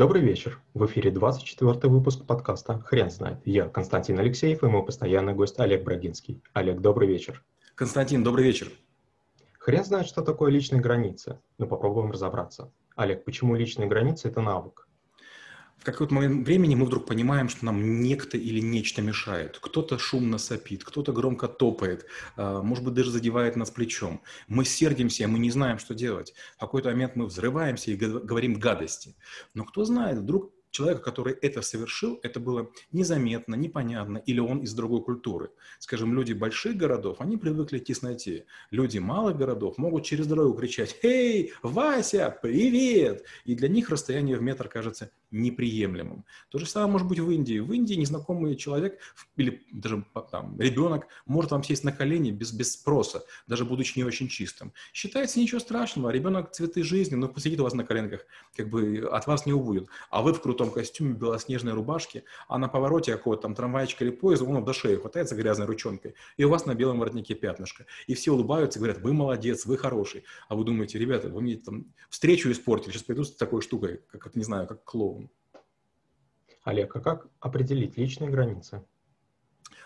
Добрый 0.00 0.22
вечер. 0.22 0.58
В 0.72 0.86
эфире 0.86 1.10
24 1.10 1.78
выпуск 1.92 2.24
подкаста 2.24 2.80
«Хрен 2.86 3.10
знает». 3.10 3.40
Я 3.44 3.68
Константин 3.68 4.18
Алексеев 4.18 4.62
и 4.62 4.66
мой 4.66 4.82
постоянный 4.82 5.34
гость 5.34 5.60
Олег 5.60 5.84
Брагинский. 5.84 6.42
Олег, 6.54 6.80
добрый 6.80 7.06
вечер. 7.06 7.44
Константин, 7.74 8.24
добрый 8.24 8.46
вечер. 8.46 8.72
Хрен 9.58 9.84
знает, 9.84 10.06
что 10.06 10.22
такое 10.22 10.50
личные 10.50 10.80
границы, 10.80 11.38
но 11.58 11.66
попробуем 11.66 12.12
разобраться. 12.12 12.72
Олег, 12.96 13.26
почему 13.26 13.54
личные 13.54 13.88
границы– 13.88 14.28
это 14.30 14.40
навык? 14.40 14.88
В 15.80 15.84
какой-то 15.84 16.12
момент 16.12 16.46
времени 16.46 16.74
мы 16.74 16.84
вдруг 16.84 17.06
понимаем, 17.06 17.48
что 17.48 17.64
нам 17.64 18.02
некто 18.02 18.36
или 18.36 18.60
нечто 18.60 19.00
мешает. 19.00 19.58
Кто-то 19.58 19.98
шумно 19.98 20.36
сопит, 20.36 20.84
кто-то 20.84 21.12
громко 21.12 21.48
топает, 21.48 22.06
а, 22.36 22.62
может 22.62 22.84
быть, 22.84 22.94
даже 22.94 23.10
задевает 23.10 23.56
нас 23.56 23.70
плечом. 23.70 24.20
Мы 24.46 24.66
сердимся, 24.66 25.26
мы 25.26 25.38
не 25.38 25.50
знаем, 25.50 25.78
что 25.78 25.94
делать. 25.94 26.34
В 26.56 26.60
какой-то 26.60 26.90
момент 26.90 27.16
мы 27.16 27.24
взрываемся 27.26 27.90
и 27.90 27.96
говорим 27.96 28.54
гадости. 28.54 29.16
Но 29.54 29.64
кто 29.64 29.84
знает, 29.86 30.18
вдруг 30.18 30.52
человека, 30.70 31.00
который 31.00 31.34
это 31.34 31.62
совершил, 31.62 32.20
это 32.22 32.40
было 32.40 32.70
незаметно, 32.92 33.54
непонятно, 33.54 34.18
или 34.18 34.38
он 34.38 34.60
из 34.60 34.74
другой 34.74 35.02
культуры. 35.02 35.50
Скажем, 35.78 36.14
люди 36.14 36.32
больших 36.32 36.76
городов, 36.76 37.16
они 37.20 37.36
привыкли 37.36 37.78
к 37.78 37.84
тесноте. 37.84 38.44
Люди 38.70 38.98
малых 38.98 39.36
городов 39.36 39.78
могут 39.78 40.04
через 40.04 40.26
дорогу 40.26 40.58
кричать 40.58 40.96
«Эй, 41.02 41.52
Вася, 41.62 42.36
привет!» 42.42 43.24
И 43.44 43.54
для 43.54 43.68
них 43.68 43.88
расстояние 43.90 44.36
в 44.36 44.42
метр 44.42 44.68
кажется 44.68 45.10
неприемлемым. 45.30 46.24
То 46.50 46.58
же 46.58 46.66
самое 46.66 46.92
может 46.92 47.08
быть 47.08 47.18
в 47.18 47.30
Индии. 47.30 47.58
В 47.58 47.72
Индии 47.72 47.94
незнакомый 47.94 48.56
человек 48.56 48.98
или 49.36 49.62
даже 49.72 50.04
там, 50.30 50.58
ребенок 50.60 51.06
может 51.26 51.50
вам 51.52 51.62
сесть 51.62 51.84
на 51.84 51.92
колени 51.92 52.30
без, 52.30 52.52
без 52.52 52.72
спроса, 52.72 53.24
даже 53.46 53.64
будучи 53.64 53.98
не 53.98 54.04
очень 54.04 54.28
чистым. 54.28 54.72
Считается 54.92 55.40
ничего 55.40 55.60
страшного. 55.60 56.10
Ребенок 56.10 56.52
цветы 56.52 56.82
жизни, 56.82 57.14
но 57.14 57.28
посидит 57.28 57.60
у 57.60 57.64
вас 57.64 57.74
на 57.74 57.84
коленках, 57.84 58.26
как 58.56 58.68
бы 58.68 59.08
от 59.10 59.26
вас 59.26 59.46
не 59.46 59.52
убудет. 59.52 59.88
А 60.10 60.22
вы 60.22 60.32
в 60.34 60.40
крутом 60.40 60.70
костюме, 60.70 61.14
белоснежной 61.14 61.72
рубашке, 61.72 62.24
а 62.48 62.58
на 62.58 62.68
повороте 62.68 63.12
какого-то 63.12 63.42
там 63.42 63.54
трамвайчика 63.54 64.04
или 64.04 64.10
поезда, 64.10 64.44
он 64.44 64.64
до 64.64 64.72
шеи 64.72 64.96
хватается 64.96 65.34
грязной 65.34 65.66
ручонкой, 65.66 66.14
и 66.36 66.44
у 66.44 66.50
вас 66.50 66.66
на 66.66 66.74
белом 66.74 66.98
воротнике 66.98 67.34
пятнышко. 67.34 67.86
И 68.06 68.14
все 68.14 68.32
улыбаются 68.32 68.78
говорят, 68.78 69.00
вы 69.00 69.12
молодец, 69.12 69.66
вы 69.66 69.76
хороший. 69.76 70.24
А 70.48 70.54
вы 70.54 70.64
думаете, 70.64 70.98
ребята, 70.98 71.28
вы 71.28 71.40
мне 71.40 71.56
там 71.56 71.86
встречу 72.08 72.50
испортили, 72.50 72.92
сейчас 72.92 73.02
пойду 73.02 73.24
с 73.24 73.34
такой 73.34 73.62
штукой, 73.62 74.00
как, 74.10 74.34
не 74.34 74.44
знаю, 74.44 74.66
как 74.66 74.84
клоун. 74.84 75.19
Олег, 76.62 76.94
а 76.96 77.00
как 77.00 77.28
определить 77.40 77.96
личные 77.96 78.30
границы? 78.30 78.84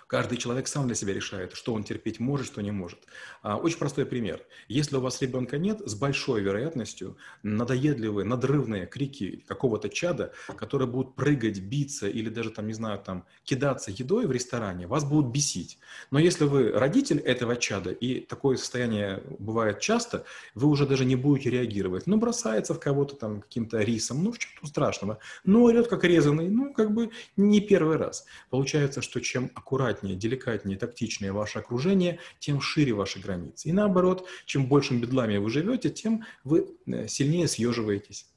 Каждый 0.07 0.39
человек 0.39 0.69
сам 0.69 0.87
для 0.87 0.95
себя 0.95 1.15
решает, 1.15 1.55
что 1.55 1.73
он 1.73 1.85
терпеть 1.85 2.21
может, 2.21 2.47
что 2.47 2.61
не 2.61 2.71
может. 2.71 2.99
А, 3.43 3.57
очень 3.57 3.79
простой 3.79 4.05
пример. 4.07 4.43
Если 4.69 4.97
у 4.97 5.01
вас 5.01 5.23
ребенка 5.23 5.59
нет, 5.59 5.81
с 5.85 5.95
большой 5.95 6.43
вероятностью 6.43 7.17
надоедливые, 7.43 8.25
надрывные 8.25 8.87
крики 8.87 9.43
какого-то 9.49 9.89
чада, 9.89 10.33
которые 10.57 10.89
будут 10.89 11.15
прыгать, 11.15 11.61
биться 11.61 12.09
или 12.09 12.29
даже 12.29 12.51
там, 12.51 12.67
не 12.67 12.75
знаю, 12.75 12.99
там 12.99 13.25
кидаться 13.45 13.91
едой 13.91 14.27
в 14.27 14.33
ресторане, 14.33 14.87
вас 14.87 15.05
будут 15.05 15.33
бесить. 15.33 15.79
Но 16.11 16.19
если 16.19 16.45
вы 16.45 16.71
родитель 16.71 17.19
этого 17.19 17.57
чада, 17.57 17.91
и 17.91 18.21
такое 18.21 18.57
состояние 18.57 19.23
бывает 19.39 19.81
часто, 19.81 20.25
вы 20.55 20.69
уже 20.69 20.87
даже 20.87 21.05
не 21.05 21.17
будете 21.17 21.51
реагировать. 21.51 22.07
Ну, 22.07 22.19
бросается 22.19 22.75
в 22.75 22.81
кого-то 22.81 23.17
там 23.17 23.41
каким-то 23.41 23.81
рисом, 23.81 24.23
ну, 24.23 24.33
в 24.33 24.39
чем 24.39 24.51
тут 24.61 24.71
страшного. 24.71 25.19
Ну, 25.45 25.65
орет 25.65 25.89
как 25.89 26.05
резанный, 26.05 26.49
ну, 26.49 26.73
как 26.73 26.93
бы 26.93 27.11
не 27.37 27.61
первый 27.61 27.97
раз. 27.97 28.27
Получается, 28.51 29.03
что 29.03 29.21
чем 29.21 29.51
аккуратнее 29.55 29.94
аккуратнее, 29.95 30.17
деликатнее, 30.17 30.79
тактичнее 30.79 31.33
ваше 31.33 31.59
окружение, 31.61 32.19
тем 32.39 32.61
шире 32.61 32.93
ваши 32.93 33.21
границы. 33.21 33.69
И 33.69 33.73
наоборот, 33.73 34.27
чем 34.45 34.69
большим 34.69 35.01
бедлами 35.01 35.39
вы 35.39 35.51
живете, 35.51 35.91
тем 35.91 36.25
вы 36.45 36.67
э, 36.87 37.09
сильнее 37.09 37.49
съеживаетесь. 37.49 38.31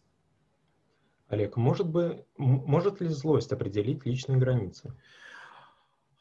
Олег, 1.27 1.57
может, 1.57 1.87
бы, 1.87 2.25
может 2.37 3.01
ли 3.01 3.09
злость 3.09 3.51
определить 3.51 4.05
личные 4.05 4.37
границы? 4.37 4.93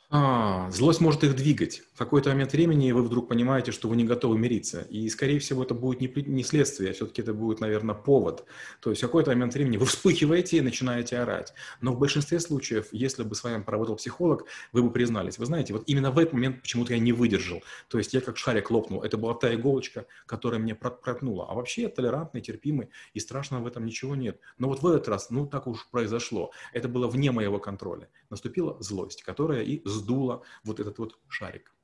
А, 0.09 0.71
злость 0.71 1.01
может 1.01 1.25
их 1.25 1.35
двигать. 1.35 1.83
В 1.93 1.99
какой-то 1.99 2.31
момент 2.31 2.53
времени 2.53 2.93
вы 2.93 3.03
вдруг 3.03 3.29
понимаете, 3.29 3.73
что 3.73 3.89
вы 3.89 3.97
не 3.97 4.05
готовы 4.05 4.39
мириться. 4.39 4.83
И, 4.83 5.09
скорее 5.09 5.41
всего, 5.41 5.65
это 5.65 5.75
будет 5.75 6.01
не, 6.01 6.23
не 6.27 6.45
следствие, 6.45 6.91
а 6.91 6.93
все-таки 6.93 7.23
это 7.23 7.35
будет, 7.35 7.59
наверное, 7.59 7.97
повод. 7.97 8.45
То 8.81 8.91
есть 8.91 9.03
в 9.03 9.07
какой-то 9.07 9.31
момент 9.31 9.55
времени 9.55 9.79
вы 9.79 9.87
вспыхиваете 9.87 10.59
и 10.59 10.61
начинаете 10.61 11.19
орать. 11.19 11.55
Но 11.81 11.93
в 11.93 11.99
большинстве 11.99 12.39
случаев, 12.39 12.87
если 12.93 13.25
бы 13.25 13.35
с 13.35 13.43
вами 13.43 13.65
поработал 13.65 13.97
психолог, 13.97 14.45
вы 14.73 14.85
бы 14.85 14.93
признались. 14.93 15.39
Вы 15.39 15.47
знаете, 15.47 15.73
вот 15.73 15.83
именно 15.87 16.13
в 16.13 16.19
этот 16.19 16.35
момент 16.35 16.63
почему-то 16.63 16.93
я 16.93 17.01
не 17.01 17.13
выдержал. 17.13 17.65
То 17.89 17.99
есть 17.99 18.15
я 18.15 18.21
как 18.21 18.37
шарик 18.37 18.71
лопнул. 18.71 19.03
Это 19.03 19.17
была 19.17 19.35
та 19.35 19.53
иголочка, 19.53 20.07
которая 20.27 20.61
мне 20.61 20.77
проткнула. 20.77 21.51
А 21.51 21.55
вообще 21.55 21.83
я 21.83 21.89
толерантный, 21.89 22.43
терпимый, 22.43 22.91
и 23.13 23.19
страшного 23.19 23.65
в 23.65 23.67
этом 23.67 23.85
ничего 23.85 24.15
нет. 24.15 24.39
Но 24.59 24.69
вот 24.69 24.83
в 24.83 24.87
этот 24.87 25.09
раз, 25.09 25.31
ну 25.31 25.47
так 25.47 25.67
уж 25.67 25.89
произошло. 25.91 26.53
Это 26.73 26.89
было 26.89 27.09
вне 27.09 27.33
моего 27.33 27.59
контроля. 27.59 28.09
Наступила 28.31 28.81
злость, 28.81 29.25
которая 29.25 29.63
и 29.63 29.83
сдуло 29.97 30.43
вот 30.65 30.81
этот 30.81 30.99
вот 30.99 31.19
шарик. 31.29 31.75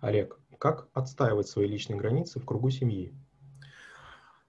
Олег, 0.00 0.38
как 0.58 0.88
отстаивать 0.94 1.48
свои 1.48 1.66
личные 1.66 1.98
границы 1.98 2.40
в 2.40 2.44
кругу 2.44 2.70
семьи? 2.70 3.14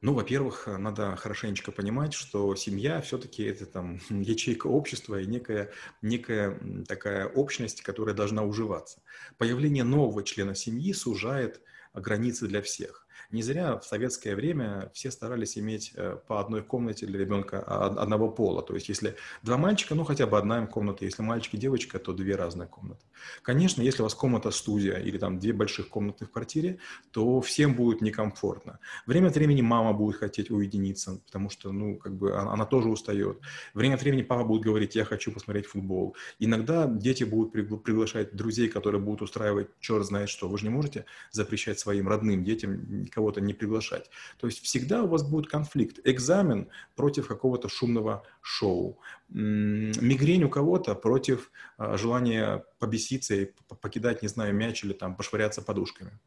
Ну, 0.02 0.16
во-первых, 0.16 0.66
надо 0.66 1.16
хорошенечко 1.16 1.72
понимать, 1.72 2.14
что 2.14 2.56
семья 2.56 3.02
все-таки 3.02 3.44
это 3.44 3.68
там 3.68 4.00
ячейка 4.10 4.68
общества 4.68 5.22
и 5.22 5.28
некая, 5.28 5.72
некая 6.02 6.60
такая 6.88 7.28
общность, 7.28 7.84
которая 7.84 8.16
должна 8.16 8.44
уживаться. 8.44 9.02
Появление 9.38 9.84
нового 9.84 10.24
члена 10.24 10.56
семьи 10.56 10.92
сужает 10.94 11.62
границы 11.94 12.48
для 12.48 12.64
всех. 12.64 13.08
Не 13.30 13.42
зря 13.44 13.78
в 13.78 13.86
советское 13.86 14.36
время 14.36 14.90
все 14.94 15.12
старались 15.12 15.58
иметь 15.58 15.94
э, 15.96 16.18
по 16.28 16.40
одной 16.40 16.64
комнате 16.64 17.06
для 17.06 17.20
ребенка 17.20 17.62
одного 17.62 18.30
пола. 18.30 18.64
То 18.64 18.74
есть, 18.76 18.90
если 18.90 19.16
два 19.44 19.58
мальчика, 19.58 19.96
ну 19.96 20.04
хотя 20.04 20.28
бы 20.28 20.38
одна 20.38 20.66
комната. 20.66 21.06
Если 21.06 21.22
мальчик 21.22 21.54
и 21.54 21.58
девочка, 21.58 22.00
то 22.00 22.14
две 22.14 22.36
разные 22.36 22.68
комнаты. 22.68 23.02
Конечно, 23.44 23.82
если 23.82 24.02
у 24.02 24.06
вас 24.06 24.16
комната-студия 24.16 24.98
или 24.98 25.18
там 25.18 25.40
две 25.40 25.54
больших 25.54 25.90
комнаты 25.90 26.26
в 26.26 26.32
квартире, 26.32 26.80
то 27.12 27.42
всем 27.42 27.76
будет 27.76 28.02
некомфортно. 28.02 28.80
Время 29.06 29.28
от 29.28 29.36
времени 29.36 29.62
мама 29.62 29.94
будет 29.94 30.18
хотеть 30.18 30.50
уединиться, 30.50 31.20
потому 31.26 31.50
что, 31.50 31.72
ну, 31.72 31.98
как 31.98 32.16
бы 32.16 32.36
она, 32.36 32.54
она 32.54 32.66
тоже 32.66 32.90
устает. 32.90 33.40
Время 33.74 33.96
от 33.96 34.02
времени 34.02 34.24
папа 34.24 34.44
будет 34.44 34.64
говорить, 34.64 34.96
я 34.96 35.06
хочу 35.06 35.32
посмотреть 35.32 35.66
футбол. 35.66 36.16
Иногда 36.40 36.88
дети 36.88 37.24
будут 37.24 37.52
приглашать 37.84 38.36
друзей, 38.36 38.70
которые 38.70 39.02
будут 39.02 39.22
устраивать 39.22 39.68
черт 39.80 40.06
знает 40.06 40.30
что. 40.30 40.48
Вы 40.48 40.58
же 40.58 40.66
не 40.66 40.70
можете 40.70 41.06
запрещать 41.32 41.80
своим 41.80 42.08
родным 42.08 42.44
детям 42.44 43.06
кого-то 43.12 43.42
не 43.42 43.54
приглашать. 43.54 44.10
То 44.40 44.48
есть 44.48 44.64
всегда 44.64 45.04
у 45.04 45.08
вас 45.08 45.24
будет 45.24 45.50
конфликт. 45.50 46.00
Экзамен 46.04 46.70
против 46.96 47.28
какого-то 47.28 47.70
шумного 47.70 48.24
шоу. 48.42 49.00
Мигрень 49.30 50.44
у 50.44 50.50
кого-то 50.50 50.96
против 50.96 51.52
а, 51.78 51.98
желания 51.98 52.66
побеситься 52.80 53.36
и 53.36 53.52
покидать, 53.82 54.22
не 54.22 54.28
знаю, 54.28 54.54
мяч 54.54 54.84
или 54.84 54.94
там 54.94 55.16
пошвыряться 55.16 55.62
подушками. 55.62 56.20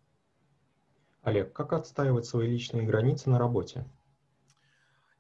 Олег, 1.23 1.53
как 1.53 1.73
отстаивать 1.73 2.27
свои 2.27 2.49
личные 2.49 2.87
границы 2.87 3.31
на 3.31 3.39
работе? 3.39 3.87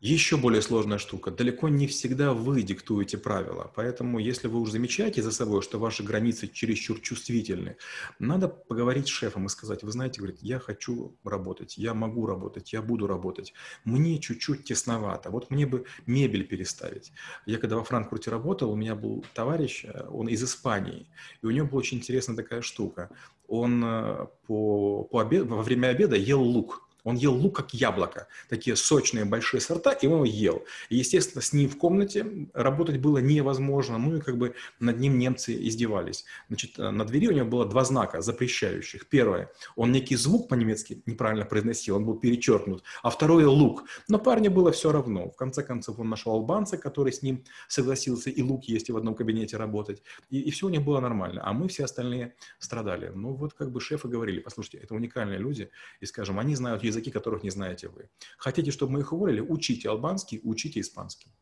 Еще 0.04 0.36
более 0.36 0.60
сложная 0.60 0.98
штука. 0.98 1.30
Далеко 1.30 1.70
не 1.70 1.86
всегда 1.86 2.34
вы 2.34 2.60
диктуете 2.60 3.16
правила. 3.16 3.72
Поэтому, 3.74 4.18
если 4.18 4.48
вы 4.48 4.60
уже 4.60 4.72
замечаете 4.72 5.22
за 5.22 5.32
собой, 5.32 5.62
что 5.62 5.78
ваши 5.78 6.02
границы 6.02 6.46
чересчур 6.46 7.00
чувствительны, 7.00 7.78
надо 8.18 8.48
поговорить 8.48 9.06
с 9.06 9.10
шефом 9.10 9.46
и 9.46 9.48
сказать, 9.48 9.82
вы 9.82 9.92
знаете, 9.92 10.20
говорит, 10.20 10.40
я 10.42 10.58
хочу 10.58 11.16
работать, 11.24 11.78
я 11.78 11.94
могу 11.94 12.26
работать, 12.26 12.74
я 12.74 12.82
буду 12.82 13.06
работать. 13.06 13.54
Мне 13.84 14.18
чуть-чуть 14.18 14.64
тесновато. 14.64 15.30
Вот 15.30 15.50
мне 15.50 15.66
бы 15.66 15.86
мебель 16.04 16.46
переставить. 16.46 17.10
Я 17.46 17.56
когда 17.56 17.76
во 17.76 17.82
Франкфурте 17.82 18.30
работал, 18.30 18.72
у 18.72 18.76
меня 18.76 18.94
был 18.94 19.24
товарищ, 19.32 19.86
э, 19.86 20.06
он 20.10 20.28
из 20.28 20.44
Испании, 20.44 21.08
и 21.40 21.46
у 21.46 21.50
него 21.50 21.66
была 21.66 21.78
очень 21.78 21.96
интересная 21.96 22.36
такая 22.36 22.60
штука. 22.60 23.08
Он 23.48 23.82
э, 23.82 24.26
по, 24.46 25.04
по 25.04 25.20
обед, 25.20 25.46
во 25.46 25.62
время 25.62 25.86
обеда 25.86 26.14
ел 26.14 26.42
лук. 26.42 26.83
Он 27.04 27.16
ел 27.16 27.34
лук 27.34 27.56
как 27.56 27.74
яблоко, 27.74 28.26
такие 28.48 28.76
сочные 28.76 29.24
большие 29.26 29.60
сорта, 29.60 29.92
и 29.92 30.06
он 30.06 30.14
его 30.14 30.24
ел. 30.24 30.64
И, 30.88 30.96
естественно, 30.96 31.42
с 31.42 31.52
ним 31.52 31.68
в 31.68 31.76
комнате 31.76 32.26
работать 32.54 32.98
было 32.98 33.18
невозможно, 33.18 33.98
ну 33.98 34.16
и 34.16 34.20
как 34.20 34.38
бы 34.38 34.54
над 34.80 34.98
ним 34.98 35.18
немцы 35.18 35.54
издевались. 35.68 36.24
Значит, 36.48 36.78
э, 36.78 36.90
на 36.90 37.04
двери 37.04 37.28
у 37.28 37.32
него 37.32 37.46
было 37.46 37.66
два 37.66 37.84
знака 37.84 38.22
запрещающих. 38.22 39.06
Первое, 39.08 39.50
он 39.76 39.92
некий 39.92 40.16
звук 40.16 40.48
по-немецки 40.48 41.02
неправильно 41.06 41.44
произносил, 41.44 41.96
он 41.96 42.06
был 42.06 42.18
перечеркнут, 42.18 42.82
а 43.02 43.10
второе– 43.10 43.46
лук. 43.48 43.84
Но 44.08 44.18
парню 44.18 44.50
было 44.50 44.72
все 44.72 44.90
равно. 44.90 45.30
В 45.30 45.36
конце 45.36 45.62
концов, 45.62 45.98
он 45.98 46.08
нашел 46.08 46.32
албанца, 46.32 46.78
который 46.78 47.12
с 47.12 47.22
ним 47.22 47.44
согласился 47.68 48.30
и 48.30 48.42
лук 48.42 48.64
есть, 48.64 48.88
и 48.88 48.92
в 48.92 48.96
одном 48.96 49.14
кабинете 49.14 49.58
работать. 49.58 50.02
И, 50.30 50.40
и 50.40 50.50
все 50.50 50.66
у 50.66 50.70
них 50.70 50.82
было 50.82 51.00
нормально, 51.00 51.42
а 51.44 51.52
мы 51.52 51.68
все 51.68 51.84
остальные 51.84 52.34
страдали. 52.58 53.12
Ну 53.14 53.34
вот 53.34 53.52
как 53.52 53.70
бы 53.70 53.80
шефы 53.80 54.08
говорили, 54.08 54.40
послушайте, 54.40 54.78
это 54.78 54.94
уникальные 54.94 55.38
люди, 55.38 55.70
и, 56.00 56.06
скажем, 56.06 56.38
они 56.38 56.56
знают 56.56 56.82
язык 56.82 56.93
языки 56.94 57.10
которых 57.10 57.42
не 57.42 57.50
знаете 57.50 57.88
вы. 57.88 58.08
Хотите, 58.38 58.70
чтобы 58.70 58.92
мы 58.92 59.00
их 59.00 59.12
уволили? 59.12 59.40
Учите 59.40 59.88
албанский, 59.88 60.40
учите 60.44 60.80
испанский. 60.80 61.34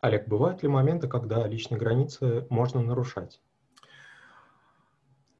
Олег, 0.00 0.26
бывают 0.26 0.62
ли 0.62 0.68
моменты, 0.68 1.06
когда 1.06 1.46
личные 1.46 1.78
границы 1.78 2.46
можно 2.50 2.82
нарушать? 2.82 3.40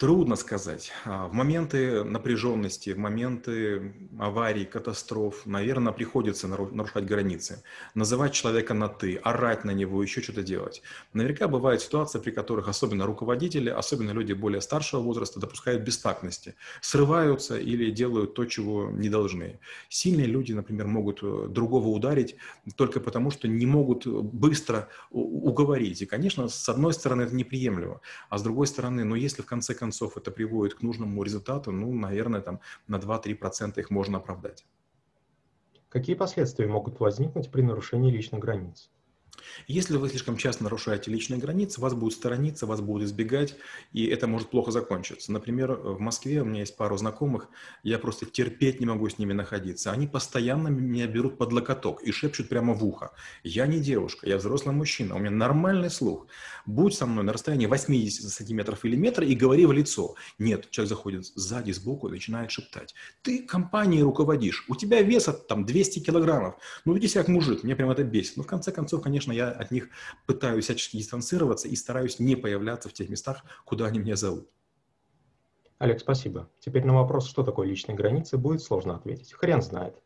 Трудно 0.03 0.35
сказать. 0.35 0.91
А, 1.05 1.29
в 1.29 1.33
моменты 1.33 2.03
напряженности, 2.03 2.91
в 2.91 2.99
моменты 2.99 3.95
аварий, 4.19 4.65
катастроф, 4.65 5.47
наверное, 5.47 5.93
приходится 5.93 6.49
нарушать 6.49 7.05
границы. 7.05 7.63
Называть 7.95 8.33
человека 8.33 8.75
на 8.75 8.89
«ты», 8.89 9.15
орать 9.15 9.65
на 9.65 9.71
него, 9.71 10.03
еще 10.03 10.21
что-то 10.21 10.43
делать. 10.43 10.83
Наверняка 11.13 11.47
бывают 11.47 11.83
ситуации, 11.83 12.19
при 12.19 12.33
которых 12.33 12.67
особенно 12.67 13.07
руководители, 13.07 13.71
особенно 13.71 14.11
люди 14.11 14.33
более 14.33 14.61
старшего 14.61 15.01
возраста 15.03 15.39
допускают 15.39 15.85
бестактности, 15.85 16.57
срываются 16.81 17.57
или 17.57 17.93
делают 17.93 18.35
то, 18.35 18.45
чего 18.45 18.91
не 18.91 19.09
должны. 19.09 19.61
Сильные 19.89 20.27
люди, 20.27 20.53
например, 20.53 20.89
могут 20.89 21.21
э, 21.23 21.47
другого 21.49 21.87
ударить 21.87 22.35
только 22.75 22.99
потому, 22.99 23.31
что 23.31 23.47
не 23.47 23.67
могут 23.67 24.05
быстро 24.05 24.89
уговорить. 25.13 26.03
И, 26.03 26.07
конечно, 26.07 26.49
с 26.49 26.69
одной 26.69 26.93
стороны, 26.93 27.23
это 27.23 27.37
неприемлемо, 27.37 28.01
а 28.31 28.39
с 28.39 28.43
другой 28.43 28.67
стороны, 28.67 29.05
ну, 29.05 29.15
если 29.15 29.43
в 29.43 29.47
конце 29.47 29.75
концов 29.75 29.92
концов 29.93 30.17
это 30.17 30.31
приводит 30.31 30.75
к 30.75 30.83
нужному 30.83 31.23
результату, 31.23 31.71
ну, 31.71 31.93
наверное, 31.93 32.41
там 32.41 32.61
на 32.89 32.97
2-3% 32.97 33.79
их 33.79 33.91
можно 33.91 34.17
оправдать. 34.17 34.65
Какие 35.91 36.17
последствия 36.17 36.67
могут 36.67 36.99
возникнуть 36.99 37.51
при 37.51 37.61
нарушении 37.61 38.11
личных 38.11 38.41
границ? 38.41 38.91
Если 39.67 39.97
вы 39.97 40.09
слишком 40.09 40.37
часто 40.37 40.65
нарушаете 40.65 41.11
личные 41.11 41.39
границы, 41.39 41.81
вас 41.81 41.95
будут 41.95 42.15
сторониться, 42.15 42.67
вас 42.67 42.81
будут 42.81 43.09
избегать, 43.09 43.57
и 43.93 44.07
это 44.07 44.27
может 44.27 44.51
плохо 44.51 44.71
закончиться. 44.71 45.33
Например, 45.33 45.73
в 45.73 46.01
Москве 46.01 46.43
у 46.43 46.45
меня 46.45 46.61
есть 46.61 46.77
пару 46.77 46.97
знакомых, 46.97 47.49
я 47.83 47.99
просто 47.99 48.27
терпеть 48.27 48.81
не 48.81 48.87
могу 48.87 49.09
с 49.09 49.19
ними 49.19 49.33
находиться. 49.33 49.93
Они 49.93 50.07
постоянно 50.07 50.69
меня 50.69 51.07
берут 51.07 51.39
под 51.39 51.53
локоток 51.53 52.03
и 52.03 52.13
шепчут 52.13 52.49
прямо 52.49 52.75
в 52.75 52.85
ухо. 52.85 53.13
Я 53.43 53.67
не 53.67 53.79
девушка, 53.81 54.29
я 54.29 54.37
взрослый 54.37 54.75
мужчина, 54.75 55.15
у 55.15 55.19
меня 55.19 55.31
нормальный 55.31 55.91
слух. 55.91 56.27
Будь 56.67 56.95
со 56.95 57.07
мной 57.07 57.25
на 57.25 57.33
расстоянии 57.33 57.67
80 57.67 58.31
сантиметров 58.31 58.85
или 58.85 58.97
метра 58.97 59.27
и 59.27 59.35
говори 59.35 59.67
в 59.67 59.73
лицо. 59.73 60.15
Нет, 60.39 60.71
человек 60.71 60.89
заходит 60.89 61.27
сзади, 61.27 61.73
сбоку 61.73 62.09
и 62.09 62.13
начинает 62.13 62.51
шептать. 62.51 62.95
Ты 63.23 63.43
компанией 63.43 64.03
руководишь, 64.03 64.65
у 64.69 64.77
тебя 64.77 65.03
веса 65.03 65.33
там 65.33 65.65
200 65.65 66.01
килограммов. 66.01 66.57
Ну 66.85 66.95
веди 66.95 67.09
себя 67.09 67.23
как 67.23 67.29
мужик, 67.29 67.63
мне 67.63 67.77
прям 67.77 67.91
это 67.91 68.05
бесит. 68.05 68.37
Но 68.37 68.43
в 68.43 68.47
конце 68.47 68.73
концов, 68.73 69.03
конечно, 69.03 69.22
конечно, 69.23 69.33
я 69.33 69.51
от 69.51 69.71
них 69.71 69.89
пытаюсь 70.27 70.65
всячески 70.65 70.97
дистанцироваться 70.97 71.69
и 71.69 71.77
стараюсь 71.77 72.19
не 72.19 72.37
появляться 72.37 72.89
в 72.89 72.93
тех 72.93 73.09
местах, 73.09 73.45
куда 73.65 73.87
они 73.87 73.99
меня 73.99 74.17
зовут. 74.17 74.49
Олег, 75.79 76.01
спасибо. 76.01 76.49
Теперь 76.61 76.85
на 76.85 76.95
вопрос, 76.95 77.29
что 77.29 77.43
такое 77.43 77.67
личные 77.67 77.97
границы, 77.97 78.37
будет 78.37 78.63
сложно 78.63 78.95
ответить. 78.95 79.33
Хрен 79.33 79.63
знает. 79.63 79.97